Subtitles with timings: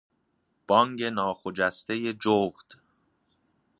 [0.67, 2.67] بانگ ناخجسته جغد